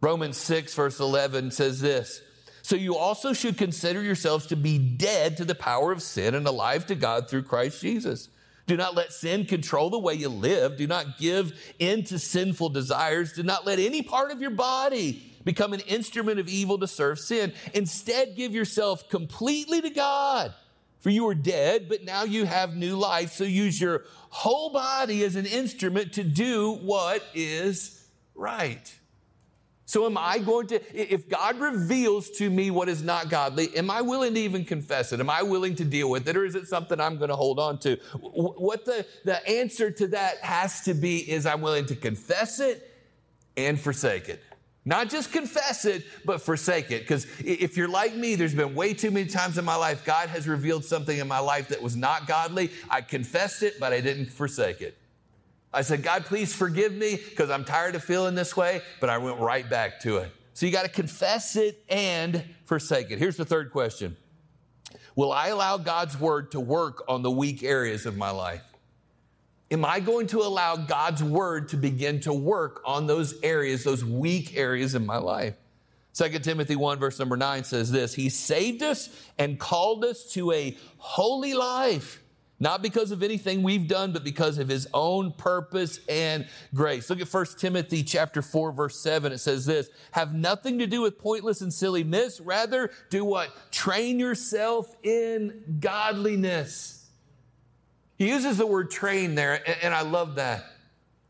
Romans 0.00 0.36
6, 0.38 0.74
verse 0.74 0.98
11 0.98 1.52
says 1.52 1.80
this 1.80 2.22
So 2.62 2.74
you 2.74 2.96
also 2.96 3.32
should 3.32 3.56
consider 3.56 4.02
yourselves 4.02 4.46
to 4.48 4.56
be 4.56 4.78
dead 4.78 5.36
to 5.36 5.44
the 5.44 5.54
power 5.54 5.92
of 5.92 6.02
sin 6.02 6.34
and 6.34 6.46
alive 6.46 6.86
to 6.86 6.96
God 6.96 7.28
through 7.28 7.44
Christ 7.44 7.80
Jesus. 7.80 8.28
Do 8.66 8.76
not 8.76 8.94
let 8.94 9.12
sin 9.12 9.46
control 9.46 9.90
the 9.90 9.98
way 9.98 10.14
you 10.14 10.28
live. 10.28 10.76
Do 10.76 10.86
not 10.86 11.18
give 11.18 11.52
in 11.78 12.04
to 12.04 12.18
sinful 12.18 12.70
desires. 12.70 13.32
Do 13.32 13.42
not 13.42 13.66
let 13.66 13.78
any 13.78 14.02
part 14.02 14.30
of 14.30 14.40
your 14.40 14.50
body 14.50 15.30
become 15.44 15.72
an 15.72 15.80
instrument 15.80 16.38
of 16.38 16.48
evil 16.48 16.78
to 16.78 16.86
serve 16.86 17.18
sin. 17.18 17.52
Instead, 17.74 18.36
give 18.36 18.52
yourself 18.52 19.08
completely 19.08 19.80
to 19.80 19.90
God. 19.90 20.54
For 21.00 21.08
you 21.08 21.24
were 21.24 21.34
dead, 21.34 21.88
but 21.88 22.04
now 22.04 22.24
you 22.24 22.44
have 22.44 22.76
new 22.76 22.96
life. 22.96 23.32
So 23.32 23.44
use 23.44 23.80
your 23.80 24.04
whole 24.28 24.70
body 24.70 25.24
as 25.24 25.34
an 25.34 25.46
instrument 25.46 26.12
to 26.14 26.24
do 26.24 26.74
what 26.74 27.24
is 27.34 28.06
right. 28.34 28.99
So, 29.90 30.06
am 30.06 30.16
I 30.16 30.38
going 30.38 30.68
to, 30.68 30.80
if 30.96 31.28
God 31.28 31.58
reveals 31.58 32.30
to 32.38 32.48
me 32.48 32.70
what 32.70 32.88
is 32.88 33.02
not 33.02 33.28
godly, 33.28 33.76
am 33.76 33.90
I 33.90 34.02
willing 34.02 34.34
to 34.34 34.40
even 34.40 34.64
confess 34.64 35.12
it? 35.12 35.18
Am 35.18 35.28
I 35.28 35.42
willing 35.42 35.74
to 35.74 35.84
deal 35.84 36.08
with 36.08 36.28
it? 36.28 36.36
Or 36.36 36.44
is 36.44 36.54
it 36.54 36.68
something 36.68 37.00
I'm 37.00 37.16
going 37.16 37.30
to 37.30 37.34
hold 37.34 37.58
on 37.58 37.76
to? 37.80 37.96
What 38.20 38.84
the, 38.84 39.04
the 39.24 39.44
answer 39.48 39.90
to 39.90 40.06
that 40.06 40.36
has 40.42 40.82
to 40.82 40.94
be 40.94 41.28
is 41.28 41.44
I'm 41.44 41.60
willing 41.60 41.86
to 41.86 41.96
confess 41.96 42.60
it 42.60 42.88
and 43.56 43.80
forsake 43.80 44.28
it. 44.28 44.40
Not 44.84 45.10
just 45.10 45.32
confess 45.32 45.84
it, 45.84 46.04
but 46.24 46.40
forsake 46.40 46.92
it. 46.92 47.00
Because 47.00 47.26
if 47.40 47.76
you're 47.76 47.88
like 47.88 48.14
me, 48.14 48.36
there's 48.36 48.54
been 48.54 48.76
way 48.76 48.94
too 48.94 49.10
many 49.10 49.28
times 49.28 49.58
in 49.58 49.64
my 49.64 49.74
life 49.74 50.04
God 50.04 50.28
has 50.28 50.46
revealed 50.46 50.84
something 50.84 51.18
in 51.18 51.26
my 51.26 51.40
life 51.40 51.66
that 51.66 51.82
was 51.82 51.96
not 51.96 52.28
godly. 52.28 52.70
I 52.88 53.00
confessed 53.00 53.64
it, 53.64 53.80
but 53.80 53.92
I 53.92 54.00
didn't 54.00 54.26
forsake 54.26 54.82
it. 54.82 54.99
I 55.72 55.82
said, 55.82 56.02
God, 56.02 56.24
please 56.24 56.54
forgive 56.54 56.92
me 56.92 57.16
because 57.16 57.50
I'm 57.50 57.64
tired 57.64 57.94
of 57.94 58.02
feeling 58.02 58.34
this 58.34 58.56
way, 58.56 58.82
but 59.00 59.08
I 59.08 59.18
went 59.18 59.38
right 59.38 59.68
back 59.68 60.00
to 60.00 60.18
it. 60.18 60.32
So 60.52 60.66
you 60.66 60.72
got 60.72 60.82
to 60.82 60.90
confess 60.90 61.56
it 61.56 61.84
and 61.88 62.44
forsake 62.64 63.10
it. 63.10 63.18
Here's 63.18 63.36
the 63.36 63.44
third 63.44 63.70
question 63.70 64.16
Will 65.14 65.32
I 65.32 65.48
allow 65.48 65.76
God's 65.76 66.18
word 66.18 66.52
to 66.52 66.60
work 66.60 67.04
on 67.08 67.22
the 67.22 67.30
weak 67.30 67.62
areas 67.62 68.04
of 68.06 68.16
my 68.16 68.30
life? 68.30 68.62
Am 69.70 69.84
I 69.84 70.00
going 70.00 70.26
to 70.28 70.40
allow 70.40 70.74
God's 70.74 71.22
word 71.22 71.68
to 71.68 71.76
begin 71.76 72.18
to 72.20 72.32
work 72.32 72.82
on 72.84 73.06
those 73.06 73.40
areas, 73.42 73.84
those 73.84 74.04
weak 74.04 74.56
areas 74.56 74.96
in 74.96 75.06
my 75.06 75.18
life? 75.18 75.54
2 76.14 76.28
Timothy 76.40 76.74
1, 76.74 76.98
verse 76.98 77.20
number 77.20 77.36
9 77.36 77.62
says 77.62 77.92
this 77.92 78.14
He 78.14 78.28
saved 78.28 78.82
us 78.82 79.08
and 79.38 79.60
called 79.60 80.04
us 80.04 80.24
to 80.32 80.50
a 80.50 80.76
holy 80.98 81.54
life 81.54 82.19
not 82.60 82.82
because 82.82 83.10
of 83.10 83.22
anything 83.22 83.62
we've 83.62 83.88
done, 83.88 84.12
but 84.12 84.22
because 84.22 84.58
of 84.58 84.68
his 84.68 84.86
own 84.92 85.32
purpose 85.32 85.98
and 86.08 86.46
grace. 86.74 87.08
Look 87.08 87.20
at 87.20 87.32
1 87.32 87.46
Timothy 87.58 88.02
chapter 88.04 88.42
4, 88.42 88.72
verse 88.72 89.00
7. 89.00 89.32
It 89.32 89.38
says 89.38 89.64
this, 89.64 89.88
have 90.12 90.34
nothing 90.34 90.78
to 90.78 90.86
do 90.86 91.00
with 91.00 91.18
pointless 91.18 91.62
and 91.62 91.72
silly 91.72 92.04
myths. 92.04 92.38
Rather, 92.38 92.90
do 93.08 93.24
what? 93.24 93.50
Train 93.72 94.18
yourself 94.20 94.94
in 95.02 95.78
godliness. 95.80 97.08
He 98.18 98.28
uses 98.28 98.58
the 98.58 98.66
word 98.66 98.90
train 98.90 99.34
there, 99.34 99.62
and 99.82 99.94
I 99.94 100.02
love 100.02 100.34
that. 100.34 100.64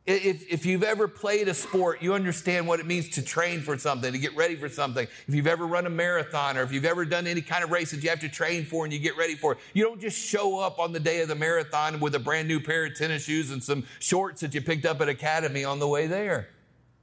If, 0.07 0.50
if 0.50 0.66
you've 0.66 0.83
ever 0.83 1.07
played 1.07 1.47
a 1.49 1.54
sport, 1.54 2.02
you 2.02 2.14
understand 2.14 2.66
what 2.66 2.80
it 2.80 2.87
means 2.87 3.11
to 3.11 3.23
train 3.23 3.61
for 3.61 3.76
something, 3.76 4.12
to 4.12 4.19
get 4.19 4.35
ready 4.35 4.57
for 4.57 4.69
something. 4.69 5.07
If 5.28 5.35
you've 5.35 5.47
ever 5.47 5.66
run 5.66 5.87
a 5.87 5.90
marathon 5.90 6.57
or 6.57 6.62
if 6.62 6.73
you've 6.73 6.87
ever 6.87 7.04
done 7.04 7.26
any 7.26 7.42
kind 7.42 7.62
of 7.62 7.71
race 7.71 7.90
that 7.90 8.02
you 8.02 8.09
have 8.09 8.21
to 8.21 8.28
train 8.28 8.64
for 8.64 8.85
and 8.85 8.92
you 8.92 8.99
get 8.99 9.16
ready 9.16 9.35
for, 9.35 9.59
you 9.75 9.85
don't 9.85 10.00
just 10.00 10.19
show 10.19 10.59
up 10.59 10.78
on 10.78 10.92
the 10.92 11.00
day 11.00 11.21
of 11.21 11.28
the 11.28 11.35
marathon 11.35 12.00
with 12.00 12.14
a 12.14 12.19
brand 12.19 12.49
new 12.49 12.61
pair 12.61 12.87
of 12.87 12.97
tennis 12.97 13.25
shoes 13.25 13.50
and 13.50 13.62
some 13.62 13.85
shorts 13.99 14.40
that 14.40 14.54
you 14.54 14.62
picked 14.62 14.87
up 14.87 15.00
at 15.00 15.09
Academy 15.09 15.64
on 15.64 15.78
the 15.78 15.88
way 15.88 16.07
there. 16.07 16.49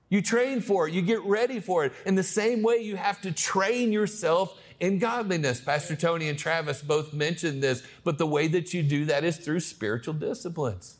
You 0.09 0.21
train 0.21 0.59
for 0.61 0.87
it, 0.87 0.93
you 0.93 1.01
get 1.01 1.21
ready 1.23 1.59
for 1.59 1.85
it. 1.85 1.93
In 2.05 2.15
the 2.15 2.23
same 2.23 2.63
way, 2.63 2.77
you 2.77 2.95
have 2.95 3.21
to 3.21 3.31
train 3.31 3.91
yourself 3.91 4.59
in 4.79 4.99
godliness. 4.99 5.61
Pastor 5.61 5.95
Tony 5.95 6.29
and 6.29 6.39
Travis 6.39 6.81
both 6.81 7.13
mentioned 7.13 7.61
this, 7.61 7.83
but 8.03 8.17
the 8.17 8.27
way 8.27 8.47
that 8.47 8.73
you 8.73 8.83
do 8.83 9.05
that 9.05 9.23
is 9.23 9.37
through 9.37 9.59
spiritual 9.59 10.13
disciplines. 10.13 10.97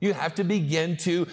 You 0.00 0.12
have 0.12 0.34
to 0.36 0.44
begin 0.44 0.96
to 0.98 1.26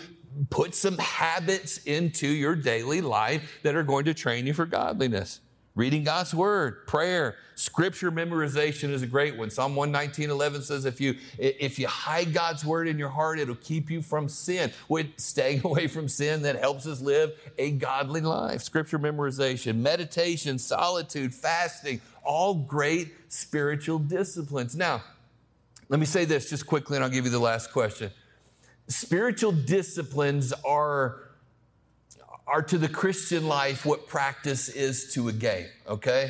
put 0.50 0.75
some 0.75 0.98
habits 0.98 1.77
into 1.79 2.27
your 2.27 2.55
daily 2.55 3.01
life 3.01 3.60
that 3.63 3.75
are 3.75 3.84
going 3.84 4.05
to 4.05 4.13
train 4.13 4.48
you 4.48 4.53
for 4.53 4.65
godliness. 4.65 5.39
Reading 5.75 6.05
God's 6.05 6.34
word, 6.34 6.88
prayer, 6.88 7.36
scripture 7.55 8.10
memorization 8.10 8.91
is 8.91 9.01
a 9.01 9.07
great 9.07 9.38
one. 9.38 9.50
Psalm 9.50 9.75
119, 9.75 10.29
11 10.29 10.62
says, 10.62 10.86
if 10.86 11.01
you, 11.01 11.15
if 11.38 11.77
you 11.77 11.86
hide 11.86 12.34
God's 12.34 12.63
word 12.63 12.88
in 12.88 12.98
your 12.98 13.10
heart, 13.10 13.39
it'll 13.39 13.55
keep 13.55 13.91
you 13.91 14.01
from 14.01 14.29
sin. 14.29 14.72
With 14.88 15.19
staying 15.19 15.62
away 15.65 15.88
from 15.88 16.07
sin 16.07 16.43
that 16.43 16.55
helps 16.55 16.88
us 16.88 17.01
live 17.01 17.34
a 17.57 17.72
godly 17.72 18.22
life. 18.22 18.62
Scripture 18.62 18.98
memorization, 18.98 19.79
meditation, 19.79 20.60
solitude, 20.60 21.34
fasting, 21.34 22.00
all 22.24 22.53
great 22.55 23.13
spiritual 23.27 24.00
disciplines. 24.00 24.77
Now, 24.77 25.03
let 25.89 26.00
me 26.00 26.05
say 26.05 26.24
this 26.24 26.50
just 26.50 26.65
quickly 26.65 26.95
and 26.95 27.03
I'll 27.03 27.12
give 27.12 27.25
you 27.25 27.31
the 27.31 27.39
last 27.39 27.74
question 27.74 28.12
spiritual 28.87 29.51
disciplines 29.51 30.53
are 30.63 31.21
are 32.47 32.61
to 32.61 32.77
the 32.77 32.87
Christian 32.87 33.47
life 33.47 33.85
what 33.85 34.07
practice 34.07 34.69
is 34.69 35.13
to 35.13 35.29
a 35.29 35.33
game, 35.33 35.65
okay? 35.87 36.29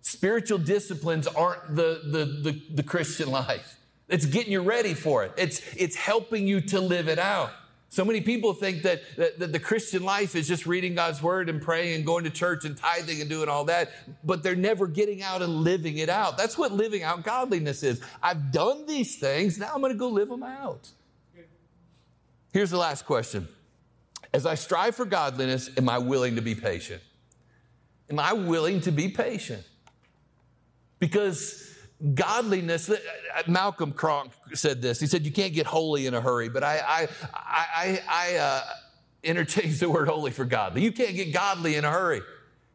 Spiritual 0.00 0.58
disciplines 0.58 1.28
aren't 1.28 1.76
the, 1.76 2.00
the, 2.04 2.24
the, 2.24 2.62
the, 2.74 2.82
Christian 2.82 3.30
life. 3.30 3.78
It's 4.08 4.26
getting 4.26 4.50
you 4.50 4.60
ready 4.60 4.94
for 4.94 5.22
it. 5.24 5.32
It's, 5.36 5.62
it's 5.76 5.94
helping 5.94 6.48
you 6.48 6.60
to 6.62 6.80
live 6.80 7.08
it 7.08 7.20
out. 7.20 7.50
So 7.90 8.04
many 8.04 8.22
people 8.22 8.54
think 8.54 8.82
that, 8.82 9.02
that, 9.16 9.38
that 9.38 9.52
the 9.52 9.60
Christian 9.60 10.02
life 10.02 10.34
is 10.34 10.48
just 10.48 10.66
reading 10.66 10.94
God's 10.94 11.22
word 11.22 11.48
and 11.48 11.62
praying 11.62 11.94
and 11.94 12.06
going 12.06 12.24
to 12.24 12.30
church 12.30 12.64
and 12.64 12.76
tithing 12.76 13.20
and 13.20 13.28
doing 13.30 13.48
all 13.48 13.66
that, 13.66 13.92
but 14.24 14.42
they're 14.42 14.56
never 14.56 14.86
getting 14.86 15.22
out 15.22 15.42
and 15.42 15.52
living 15.56 15.98
it 15.98 16.08
out. 16.08 16.36
That's 16.36 16.58
what 16.58 16.72
living 16.72 17.02
out 17.02 17.22
godliness 17.22 17.82
is. 17.82 18.00
I've 18.22 18.50
done 18.50 18.86
these 18.86 19.16
things, 19.16 19.58
now 19.58 19.70
I'm 19.72 19.80
going 19.80 19.92
to 19.92 19.98
go 19.98 20.08
live 20.08 20.30
them 20.30 20.42
out. 20.42 20.88
Here's 22.52 22.70
the 22.70 22.78
last 22.78 23.06
question 23.06 23.48
As 24.32 24.46
I 24.46 24.54
strive 24.54 24.94
for 24.94 25.04
godliness, 25.04 25.70
am 25.76 25.88
I 25.88 25.98
willing 25.98 26.36
to 26.36 26.42
be 26.42 26.54
patient? 26.54 27.02
Am 28.10 28.18
I 28.18 28.32
willing 28.32 28.80
to 28.82 28.92
be 28.92 29.08
patient? 29.08 29.64
Because 30.98 31.68
godliness, 32.14 32.90
uh, 32.90 32.96
uh, 33.36 33.42
Malcolm 33.46 33.92
Cronk 33.92 34.32
said 34.54 34.82
this. 34.82 35.00
He 35.00 35.06
said, 35.06 35.24
You 35.24 35.32
can't 35.32 35.54
get 35.54 35.66
holy 35.66 36.06
in 36.06 36.14
a 36.14 36.20
hurry, 36.20 36.48
but 36.48 36.62
I, 36.62 36.80
I, 36.86 37.08
I, 37.34 38.02
I 38.08 38.36
uh, 38.36 38.62
interchange 39.22 39.80
the 39.80 39.90
word 39.90 40.08
holy 40.08 40.30
for 40.30 40.44
godly. 40.44 40.82
You 40.82 40.92
can't 40.92 41.14
get 41.14 41.32
godly 41.32 41.76
in 41.76 41.84
a 41.84 41.90
hurry. 41.90 42.20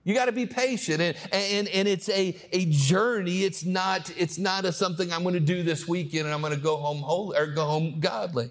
You 0.04 0.14
got 0.14 0.26
to 0.26 0.32
be 0.32 0.46
patient, 0.46 1.02
and, 1.02 1.18
and, 1.34 1.68
and 1.68 1.86
it's 1.86 2.08
a, 2.08 2.34
a 2.54 2.66
journey. 2.68 3.44
It's 3.44 3.66
not, 3.66 4.10
it's 4.16 4.38
not 4.38 4.64
a 4.64 4.72
something 4.72 5.12
I'm 5.12 5.22
going 5.22 5.34
to 5.34 5.42
do 5.42 5.64
this 5.64 5.86
weekend 5.86 6.26
and 6.26 6.34
I'm 6.34 6.40
going 6.40 6.54
to 6.54 6.60
go 6.60 6.78
home 6.78 7.00
holy 7.00 7.38
or 7.38 7.48
go 7.48 7.66
home 7.66 8.00
godly. 8.00 8.50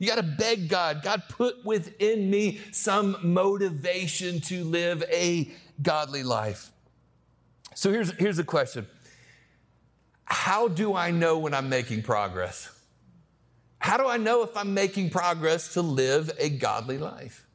You 0.00 0.08
got 0.08 0.16
to 0.16 0.22
beg 0.22 0.68
God. 0.68 1.02
God, 1.02 1.22
put 1.28 1.62
within 1.64 2.30
me 2.30 2.58
some 2.72 3.18
motivation 3.22 4.40
to 4.40 4.64
live 4.64 5.04
a 5.12 5.52
godly 5.80 6.22
life. 6.22 6.72
So 7.74 7.92
here's, 7.92 8.10
here's 8.12 8.38
the 8.38 8.44
question 8.44 8.86
How 10.24 10.68
do 10.68 10.96
I 10.96 11.10
know 11.10 11.38
when 11.38 11.52
I'm 11.52 11.68
making 11.68 12.02
progress? 12.02 12.70
How 13.78 13.98
do 13.98 14.08
I 14.08 14.16
know 14.16 14.42
if 14.42 14.56
I'm 14.56 14.72
making 14.72 15.10
progress 15.10 15.74
to 15.74 15.82
live 15.82 16.30
a 16.38 16.48
godly 16.48 16.96
life? 16.96 17.46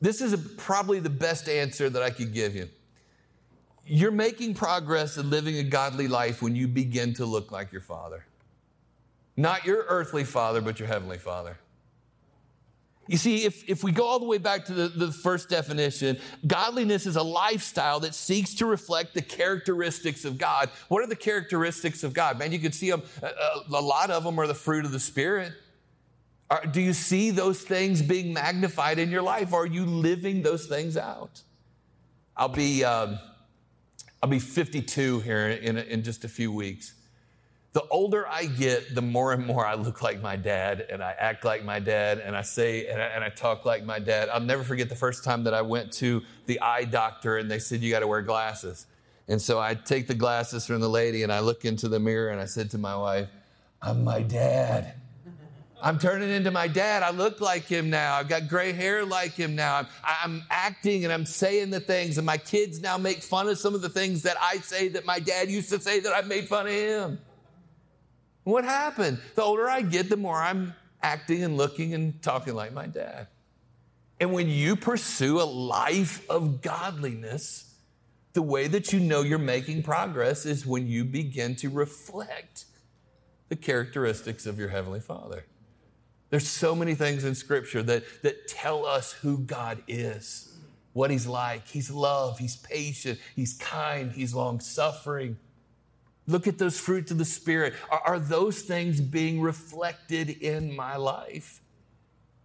This 0.00 0.20
is 0.20 0.34
a, 0.34 0.38
probably 0.38 1.00
the 1.00 1.10
best 1.10 1.48
answer 1.48 1.88
that 1.88 2.02
I 2.02 2.10
could 2.10 2.34
give 2.34 2.54
you. 2.54 2.68
You're 3.86 4.10
making 4.10 4.54
progress 4.54 5.16
in 5.16 5.30
living 5.30 5.56
a 5.56 5.62
godly 5.62 6.06
life 6.06 6.42
when 6.42 6.54
you 6.54 6.68
begin 6.68 7.14
to 7.14 7.24
look 7.24 7.50
like 7.50 7.72
your 7.72 7.80
father. 7.80 8.24
Not 9.38 9.64
your 9.64 9.84
earthly 9.88 10.24
father, 10.24 10.60
but 10.60 10.80
your 10.80 10.88
heavenly 10.88 11.16
father. 11.16 11.56
You 13.06 13.16
see, 13.16 13.44
if, 13.44 13.66
if 13.70 13.84
we 13.84 13.92
go 13.92 14.04
all 14.04 14.18
the 14.18 14.26
way 14.26 14.38
back 14.38 14.64
to 14.64 14.74
the, 14.74 14.88
the 14.88 15.12
first 15.12 15.48
definition, 15.48 16.18
godliness 16.44 17.06
is 17.06 17.14
a 17.14 17.22
lifestyle 17.22 18.00
that 18.00 18.16
seeks 18.16 18.54
to 18.54 18.66
reflect 18.66 19.14
the 19.14 19.22
characteristics 19.22 20.24
of 20.24 20.38
God. 20.38 20.70
What 20.88 21.04
are 21.04 21.06
the 21.06 21.14
characteristics 21.14 22.02
of 22.02 22.14
God? 22.14 22.36
Man, 22.36 22.50
you 22.50 22.58
can 22.58 22.72
see 22.72 22.90
them, 22.90 23.04
a, 23.22 23.26
uh, 23.26 23.30
uh, 23.30 23.78
a 23.78 23.80
lot 23.80 24.10
of 24.10 24.24
them 24.24 24.40
are 24.40 24.48
the 24.48 24.54
fruit 24.54 24.84
of 24.84 24.90
the 24.90 24.98
Spirit. 24.98 25.52
Are, 26.50 26.66
do 26.66 26.80
you 26.80 26.92
see 26.92 27.30
those 27.30 27.62
things 27.62 28.02
being 28.02 28.32
magnified 28.32 28.98
in 28.98 29.08
your 29.08 29.22
life? 29.22 29.52
Are 29.52 29.66
you 29.66 29.86
living 29.86 30.42
those 30.42 30.66
things 30.66 30.96
out? 30.96 31.42
I'll 32.36 32.48
be, 32.48 32.82
um, 32.82 33.20
I'll 34.20 34.28
be 34.28 34.40
52 34.40 35.20
here 35.20 35.46
in, 35.48 35.78
in 35.78 36.02
just 36.02 36.24
a 36.24 36.28
few 36.28 36.50
weeks 36.50 36.94
the 37.78 37.86
older 37.90 38.26
I 38.26 38.46
get, 38.46 38.96
the 38.96 39.02
more 39.02 39.32
and 39.32 39.46
more 39.46 39.64
I 39.64 39.74
look 39.74 40.02
like 40.02 40.20
my 40.20 40.34
dad 40.34 40.84
and 40.90 41.00
I 41.00 41.14
act 41.16 41.44
like 41.44 41.64
my 41.64 41.78
dad 41.78 42.18
and 42.18 42.36
I 42.36 42.42
say 42.42 42.88
and 42.88 43.00
I, 43.00 43.04
and 43.04 43.22
I, 43.22 43.28
talk 43.28 43.64
like 43.64 43.84
my 43.84 44.00
dad. 44.00 44.28
I'll 44.30 44.40
never 44.40 44.64
forget 44.64 44.88
the 44.88 44.96
first 44.96 45.22
time 45.22 45.44
that 45.44 45.54
I 45.54 45.62
went 45.62 45.92
to 45.92 46.24
the 46.46 46.58
eye 46.58 46.82
doctor 46.82 47.36
and 47.36 47.48
they 47.48 47.60
said, 47.60 47.80
You 47.80 47.92
got 47.92 48.00
to 48.00 48.08
wear 48.08 48.20
glasses. 48.20 48.86
And 49.28 49.40
so 49.40 49.60
I 49.60 49.74
take 49.74 50.08
the 50.08 50.14
glasses 50.16 50.66
from 50.66 50.80
the 50.80 50.88
lady 50.88 51.22
and 51.22 51.32
I 51.32 51.38
look 51.38 51.64
into 51.64 51.88
the 51.88 52.00
mirror 52.00 52.30
and 52.30 52.40
I 52.40 52.46
said 52.46 52.68
to 52.72 52.78
my 52.78 52.96
wife, 52.96 53.28
I'm 53.80 54.02
my 54.02 54.22
dad. 54.22 54.94
I'm 55.80 56.00
turning 56.00 56.30
into 56.30 56.50
my 56.50 56.66
dad. 56.66 57.04
I 57.04 57.10
look 57.10 57.40
like 57.40 57.66
him 57.66 57.90
now. 57.90 58.16
I've 58.16 58.28
got 58.28 58.48
gray 58.48 58.72
hair 58.72 59.04
like 59.04 59.34
him 59.34 59.54
now. 59.54 59.76
I'm, 59.76 59.86
I'm, 60.02 60.42
acting 60.50 61.04
and 61.04 61.12
I'm 61.12 61.26
saying 61.26 61.70
the 61.70 61.78
things, 61.78 62.18
and 62.18 62.26
my 62.26 62.38
kids 62.38 62.80
now 62.80 62.98
make 62.98 63.18
fun 63.18 63.46
of 63.46 63.56
some 63.56 63.76
of 63.76 63.82
the 63.82 63.88
things 63.88 64.22
that 64.22 64.36
I 64.42 64.56
say 64.56 64.88
that 64.88 65.06
my 65.06 65.20
dad 65.20 65.48
used 65.48 65.70
to 65.70 65.78
say 65.78 66.00
that 66.00 66.12
I 66.12 66.26
made 66.26 66.48
fun 66.48 66.66
of 66.66 66.72
him. 66.72 67.20
What 68.48 68.64
happened? 68.64 69.18
The 69.34 69.42
older 69.42 69.68
I 69.68 69.82
get, 69.82 70.08
the 70.08 70.16
more 70.16 70.36
I'm 70.36 70.74
acting 71.02 71.44
and 71.44 71.58
looking 71.58 71.92
and 71.92 72.22
talking 72.22 72.54
like 72.54 72.72
my 72.72 72.86
dad. 72.86 73.26
And 74.18 74.32
when 74.32 74.48
you 74.48 74.74
pursue 74.74 75.38
a 75.38 75.44
life 75.44 76.28
of 76.30 76.62
godliness, 76.62 77.74
the 78.32 78.40
way 78.40 78.66
that 78.68 78.90
you 78.90 79.00
know 79.00 79.20
you're 79.20 79.38
making 79.38 79.82
progress 79.82 80.46
is 80.46 80.64
when 80.64 80.86
you 80.86 81.04
begin 81.04 81.56
to 81.56 81.68
reflect 81.68 82.64
the 83.50 83.56
characteristics 83.56 84.46
of 84.46 84.58
your 84.58 84.68
Heavenly 84.68 85.00
Father. 85.00 85.44
There's 86.30 86.48
so 86.48 86.74
many 86.74 86.94
things 86.94 87.24
in 87.24 87.34
Scripture 87.34 87.82
that, 87.82 88.04
that 88.22 88.48
tell 88.48 88.86
us 88.86 89.12
who 89.12 89.40
God 89.40 89.82
is, 89.86 90.56
what 90.94 91.10
He's 91.10 91.26
like. 91.26 91.68
He's 91.68 91.90
love, 91.90 92.38
He's 92.38 92.56
patient, 92.56 93.18
He's 93.36 93.58
kind, 93.58 94.10
He's 94.10 94.32
long 94.32 94.58
suffering. 94.60 95.36
Look 96.28 96.46
at 96.46 96.58
those 96.58 96.78
fruits 96.78 97.10
of 97.10 97.16
the 97.16 97.24
Spirit. 97.24 97.72
Are, 97.90 98.02
are, 98.04 98.18
those 98.18 98.60
things 98.60 99.00
being 99.00 99.40
reflected 99.40 100.28
in 100.28 100.76
my 100.76 100.96
life? 100.96 101.62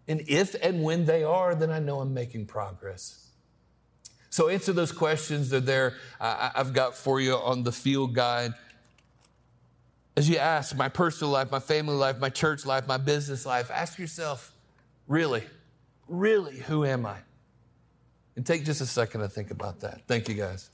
And 0.07 0.23
if 0.25 0.55
and 0.63 0.83
when 0.83 1.03
they 1.03 1.25
are, 1.25 1.53
then 1.53 1.69
I 1.69 1.79
know 1.79 1.99
I'm 1.99 2.13
making 2.13 2.45
progress. 2.45 3.27
So 4.29 4.47
answer 4.47 4.71
those 4.71 4.93
questions 4.93 5.49
that 5.49 5.65
there 5.65 5.95
uh, 6.21 6.51
I've 6.55 6.73
got 6.73 6.95
for 6.95 7.19
you 7.19 7.35
on 7.35 7.63
the 7.63 7.73
field 7.73 8.15
guide. 8.15 8.53
As 10.15 10.29
you 10.29 10.37
ask 10.37 10.75
my 10.77 10.87
personal 10.87 11.33
life, 11.33 11.51
my 11.51 11.59
family 11.59 11.95
life, 11.95 12.19
my 12.19 12.29
church 12.29 12.65
life, 12.65 12.87
my 12.87 12.97
business 12.97 13.45
life, 13.45 13.69
ask 13.69 13.99
yourself, 13.99 14.53
really, 15.09 15.43
really, 16.07 16.55
who 16.55 16.85
am 16.85 17.05
I? 17.05 17.17
And 18.37 18.45
take 18.45 18.63
just 18.63 18.79
a 18.79 18.85
second 18.85 19.21
to 19.21 19.27
think 19.27 19.51
about 19.51 19.81
that. 19.81 20.03
Thank 20.07 20.29
you, 20.29 20.35
guys. 20.35 20.69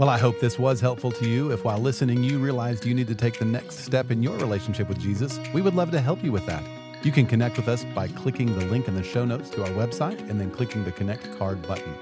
Well, 0.00 0.08
I 0.08 0.16
hope 0.16 0.40
this 0.40 0.58
was 0.58 0.80
helpful 0.80 1.12
to 1.12 1.28
you. 1.28 1.52
If 1.52 1.62
while 1.62 1.78
listening 1.78 2.24
you 2.24 2.38
realized 2.38 2.86
you 2.86 2.94
need 2.94 3.06
to 3.08 3.14
take 3.14 3.38
the 3.38 3.44
next 3.44 3.80
step 3.80 4.10
in 4.10 4.22
your 4.22 4.34
relationship 4.38 4.88
with 4.88 4.98
Jesus, 4.98 5.38
we 5.52 5.60
would 5.60 5.74
love 5.74 5.90
to 5.90 6.00
help 6.00 6.24
you 6.24 6.32
with 6.32 6.46
that. 6.46 6.64
You 7.02 7.12
can 7.12 7.26
connect 7.26 7.58
with 7.58 7.68
us 7.68 7.84
by 7.94 8.08
clicking 8.08 8.58
the 8.58 8.64
link 8.64 8.88
in 8.88 8.94
the 8.94 9.02
show 9.02 9.26
notes 9.26 9.50
to 9.50 9.62
our 9.62 9.68
website 9.72 10.18
and 10.30 10.40
then 10.40 10.50
clicking 10.50 10.84
the 10.84 10.90
Connect 10.90 11.38
Card 11.38 11.60
button. 11.68 11.94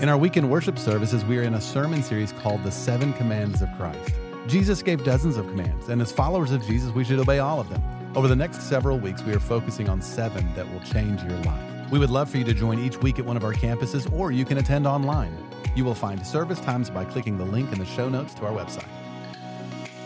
In 0.00 0.08
our 0.08 0.16
weekend 0.16 0.50
worship 0.50 0.78
services, 0.78 1.26
we 1.26 1.36
are 1.36 1.42
in 1.42 1.52
a 1.52 1.60
sermon 1.60 2.02
series 2.02 2.32
called 2.32 2.64
The 2.64 2.72
Seven 2.72 3.12
Commands 3.12 3.60
of 3.60 3.68
Christ. 3.76 4.14
Jesus 4.46 4.82
gave 4.82 5.04
dozens 5.04 5.36
of 5.36 5.46
commands, 5.48 5.90
and 5.90 6.00
as 6.00 6.10
followers 6.10 6.52
of 6.52 6.64
Jesus, 6.64 6.90
we 6.92 7.04
should 7.04 7.18
obey 7.18 7.38
all 7.38 7.60
of 7.60 7.68
them. 7.68 7.82
Over 8.16 8.28
the 8.28 8.36
next 8.36 8.62
several 8.62 8.98
weeks, 8.98 9.22
we 9.22 9.34
are 9.34 9.40
focusing 9.40 9.90
on 9.90 10.00
seven 10.00 10.54
that 10.54 10.72
will 10.72 10.80
change 10.80 11.22
your 11.22 11.38
life. 11.40 11.73
We 11.94 12.00
would 12.00 12.10
love 12.10 12.28
for 12.28 12.38
you 12.38 12.44
to 12.46 12.54
join 12.54 12.80
each 12.80 13.00
week 13.00 13.20
at 13.20 13.24
one 13.24 13.36
of 13.36 13.44
our 13.44 13.52
campuses, 13.52 14.12
or 14.12 14.32
you 14.32 14.44
can 14.44 14.58
attend 14.58 14.84
online. 14.84 15.32
You 15.76 15.84
will 15.84 15.94
find 15.94 16.26
service 16.26 16.58
times 16.58 16.90
by 16.90 17.04
clicking 17.04 17.38
the 17.38 17.44
link 17.44 17.72
in 17.72 17.78
the 17.78 17.84
show 17.84 18.08
notes 18.08 18.34
to 18.34 18.46
our 18.46 18.50
website. 18.50 18.88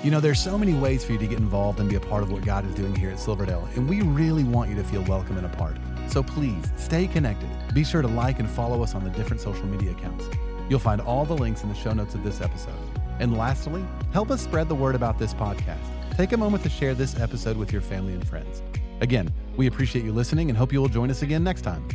You 0.04 0.10
know, 0.10 0.20
there's 0.20 0.38
so 0.38 0.58
many 0.58 0.74
ways 0.74 1.02
for 1.02 1.12
you 1.12 1.18
to 1.18 1.26
get 1.26 1.38
involved 1.38 1.80
and 1.80 1.88
be 1.88 1.94
a 1.94 2.00
part 2.00 2.22
of 2.22 2.30
what 2.30 2.44
God 2.44 2.66
is 2.66 2.74
doing 2.74 2.94
here 2.94 3.08
at 3.08 3.18
Silverdale, 3.18 3.66
and 3.74 3.88
we 3.88 4.02
really 4.02 4.44
want 4.44 4.68
you 4.68 4.76
to 4.76 4.84
feel 4.84 5.00
welcome 5.04 5.38
and 5.38 5.46
a 5.46 5.48
part. 5.48 5.78
So 6.08 6.22
please 6.22 6.62
stay 6.76 7.06
connected. 7.06 7.48
Be 7.72 7.84
sure 7.84 8.02
to 8.02 8.08
like 8.08 8.38
and 8.38 8.50
follow 8.50 8.82
us 8.82 8.94
on 8.94 9.02
the 9.02 9.10
different 9.12 9.40
social 9.40 9.64
media 9.64 9.92
accounts. 9.92 10.26
You'll 10.68 10.80
find 10.80 11.00
all 11.00 11.24
the 11.24 11.38
links 11.38 11.62
in 11.62 11.70
the 11.70 11.74
show 11.74 11.94
notes 11.94 12.14
of 12.14 12.22
this 12.22 12.42
episode. 12.42 12.76
And 13.18 13.34
lastly, 13.34 13.82
help 14.12 14.30
us 14.30 14.42
spread 14.42 14.68
the 14.68 14.74
word 14.74 14.94
about 14.94 15.18
this 15.18 15.32
podcast. 15.32 15.78
Take 16.18 16.32
a 16.32 16.36
moment 16.36 16.62
to 16.64 16.68
share 16.68 16.92
this 16.92 17.18
episode 17.18 17.56
with 17.56 17.72
your 17.72 17.80
family 17.80 18.12
and 18.12 18.28
friends. 18.28 18.60
Again, 19.00 19.32
we 19.56 19.66
appreciate 19.66 20.04
you 20.04 20.12
listening 20.12 20.50
and 20.50 20.56
hope 20.56 20.72
you 20.72 20.80
will 20.80 20.88
join 20.88 21.10
us 21.10 21.22
again 21.22 21.44
next 21.44 21.62
time. 21.62 21.86